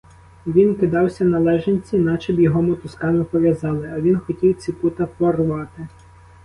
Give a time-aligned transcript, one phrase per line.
[0.47, 5.87] Він кидався на лежанці, начеб його мотузками пов'язали, а він хотів ці пута порвати.